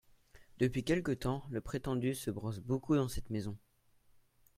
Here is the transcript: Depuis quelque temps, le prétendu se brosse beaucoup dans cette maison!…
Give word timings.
Depuis 0.57 0.83
quelque 0.83 1.11
temps, 1.11 1.45
le 1.51 1.61
prétendu 1.61 2.15
se 2.15 2.31
brosse 2.31 2.57
beaucoup 2.57 2.95
dans 2.95 3.07
cette 3.07 3.29
maison!… 3.29 3.55